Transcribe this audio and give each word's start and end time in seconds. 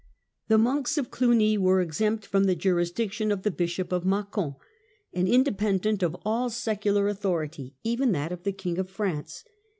The 0.47 0.57
monks 0.57 0.97
of 0.97 1.11
Cluny 1.11 1.59
were 1.59 1.79
exempt 1.79 2.25
from 2.25 2.45
the 2.45 2.55
jurisdiction 2.55 3.31
of 3.31 3.43
the 3.43 3.51
bishop 3.51 3.91
of 3.91 4.03
Macon, 4.03 4.55
and 5.13 5.27
independent 5.27 6.01
of 6.01 6.15
all 6.25 6.49
secular 6.49 7.07
authority, 7.07 7.75
even 7.83 8.11
that 8.13 8.31
of 8.31 8.41
the 8.41 8.51
King 8.51 8.79
of 8.79 8.89
France. 8.89 9.43